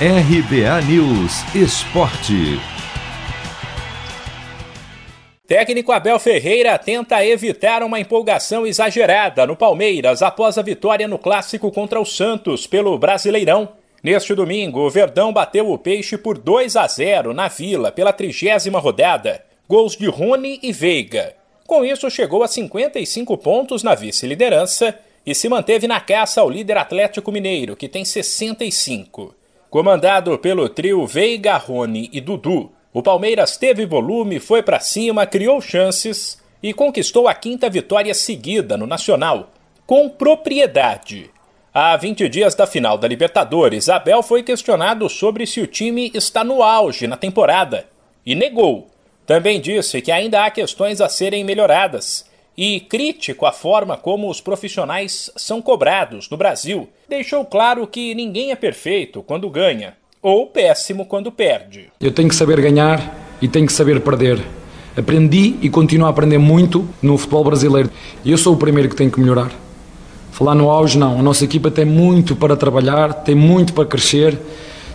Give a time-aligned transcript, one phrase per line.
[0.00, 2.58] RBA News Esporte.
[5.46, 11.70] Técnico Abel Ferreira tenta evitar uma empolgação exagerada no Palmeiras após a vitória no clássico
[11.70, 13.68] contra o Santos pelo Brasileirão.
[14.02, 18.80] Neste domingo, o Verdão bateu o Peixe por 2 a 0 na Vila pela trigésima
[18.80, 19.44] rodada.
[19.68, 21.36] Gols de Rony e Veiga.
[21.68, 26.78] Com isso, chegou a 55 pontos na vice-liderança e se manteve na caça ao líder
[26.78, 29.36] Atlético Mineiro, que tem 65.
[29.74, 35.60] Comandado pelo trio Veiga, Rony e Dudu, o Palmeiras teve volume, foi para cima, criou
[35.60, 39.50] chances e conquistou a quinta vitória seguida no Nacional,
[39.84, 41.28] com propriedade.
[41.74, 46.44] Há 20 dias da final da Libertadores, Abel foi questionado sobre se o time está
[46.44, 47.84] no auge na temporada
[48.24, 48.86] e negou.
[49.26, 54.40] Também disse que ainda há questões a serem melhoradas e crítico à forma como os
[54.40, 61.04] profissionais são cobrados no Brasil, deixou claro que ninguém é perfeito quando ganha ou péssimo
[61.04, 61.90] quando perde.
[62.00, 64.42] Eu tenho que saber ganhar e tenho que saber perder.
[64.96, 67.90] Aprendi e continuo a aprender muito no futebol brasileiro.
[68.24, 69.50] Eu sou o primeiro que tenho que melhorar.
[70.30, 71.18] Falar no auge, não.
[71.18, 74.38] A nossa equipa tem muito para trabalhar, tem muito para crescer.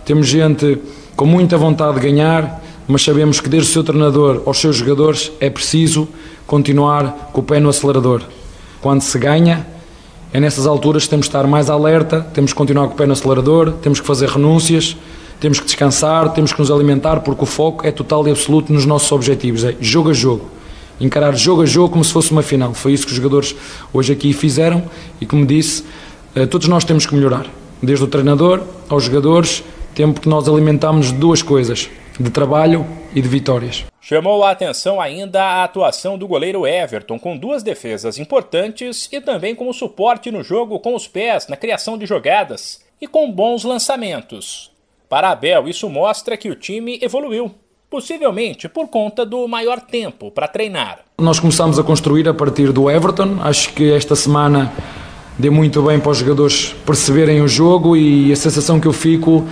[0.06, 0.80] Temos gente
[1.16, 5.32] com muita vontade de ganhar, mas sabemos que desde o seu treinador aos seus jogadores
[5.40, 6.08] é preciso
[6.48, 8.24] continuar com o pé no acelerador.
[8.82, 9.68] Quando se ganha,
[10.34, 13.06] é nessas alturas que temos que estar mais alerta, temos que continuar com o pé
[13.06, 14.98] no acelerador, temos que fazer renúncias,
[15.40, 18.88] temos que descansar, temos que nos alimentar, porque o foco é total e absoluto nos
[18.88, 20.50] nossos objetivos, é jogo a jogo.
[21.00, 22.74] Encarar jogo a jogo como se fosse uma final.
[22.74, 23.56] Foi isso que os jogadores
[23.94, 24.84] hoje aqui fizeram
[25.22, 25.84] e, como disse,
[26.34, 27.46] eh, todos nós temos que melhorar.
[27.84, 31.88] Desde o treinador aos jogadores, tempo que nós alimentamos de duas coisas:
[32.20, 33.86] de trabalho e de vitórias.
[34.02, 39.56] Chamou a atenção ainda a atuação do goleiro Everton, com duas defesas importantes e também
[39.56, 44.72] como suporte no jogo com os pés na criação de jogadas e com bons lançamentos.
[45.08, 47.52] Para Abel, isso mostra que o time evoluiu,
[47.90, 51.00] possivelmente por conta do maior tempo para treinar.
[51.18, 54.72] Nós começamos a construir a partir do Everton, acho que esta semana
[55.38, 59.48] deu muito bem para os jogadores perceberem o jogo e a sensação que eu fico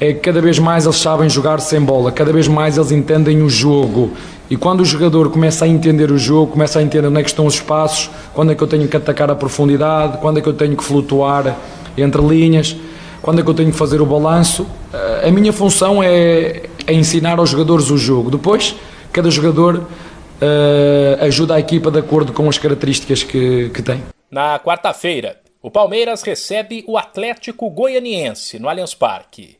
[0.00, 3.42] é que cada vez mais eles sabem jogar sem bola, cada vez mais eles entendem
[3.42, 4.12] o jogo.
[4.48, 7.28] E quando o jogador começa a entender o jogo, começa a entender onde é que
[7.28, 10.48] estão os espaços, quando é que eu tenho que atacar a profundidade, quando é que
[10.48, 11.56] eu tenho que flutuar
[11.96, 12.74] entre linhas,
[13.20, 16.92] quando é que eu tenho que fazer o balanço, eh, a minha função é, é
[16.92, 18.30] ensinar aos jogadores o jogo.
[18.30, 18.74] Depois,
[19.12, 24.02] cada jogador uh, ajuda a equipa de acordo com as características que, que tem.
[24.30, 29.59] Na quarta-feira, o Palmeiras recebe o Atlético Goianiense no Allianz Parque.